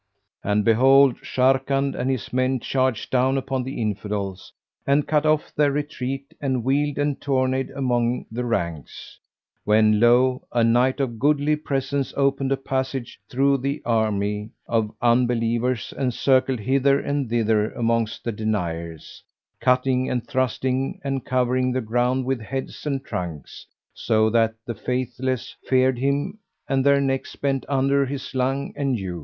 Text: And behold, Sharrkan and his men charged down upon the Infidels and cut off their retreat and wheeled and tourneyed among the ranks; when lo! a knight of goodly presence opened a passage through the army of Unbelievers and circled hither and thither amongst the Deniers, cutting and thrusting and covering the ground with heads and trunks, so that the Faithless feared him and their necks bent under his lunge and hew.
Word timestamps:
And 0.43 0.65
behold, 0.65 1.17
Sharrkan 1.21 1.93
and 1.93 2.09
his 2.09 2.33
men 2.33 2.59
charged 2.59 3.11
down 3.11 3.37
upon 3.37 3.61
the 3.61 3.79
Infidels 3.79 4.51
and 4.87 5.07
cut 5.07 5.27
off 5.27 5.53
their 5.53 5.71
retreat 5.71 6.33
and 6.41 6.63
wheeled 6.63 6.97
and 6.97 7.21
tourneyed 7.21 7.69
among 7.75 8.25
the 8.31 8.43
ranks; 8.43 9.19
when 9.63 9.99
lo! 9.99 10.47
a 10.51 10.63
knight 10.63 10.99
of 10.99 11.19
goodly 11.19 11.55
presence 11.55 12.15
opened 12.17 12.51
a 12.51 12.57
passage 12.57 13.19
through 13.29 13.59
the 13.59 13.79
army 13.85 14.49
of 14.67 14.91
Unbelievers 15.03 15.93
and 15.95 16.15
circled 16.15 16.61
hither 16.61 16.99
and 16.99 17.29
thither 17.29 17.71
amongst 17.73 18.23
the 18.23 18.31
Deniers, 18.31 19.21
cutting 19.59 20.09
and 20.09 20.25
thrusting 20.25 20.99
and 21.03 21.23
covering 21.25 21.71
the 21.73 21.79
ground 21.79 22.25
with 22.25 22.41
heads 22.41 22.87
and 22.87 23.05
trunks, 23.05 23.67
so 23.93 24.31
that 24.31 24.55
the 24.65 24.73
Faithless 24.73 25.55
feared 25.65 25.99
him 25.99 26.39
and 26.67 26.83
their 26.83 26.99
necks 26.99 27.35
bent 27.35 27.65
under 27.69 28.03
his 28.07 28.33
lunge 28.33 28.73
and 28.75 28.95
hew. 28.97 29.19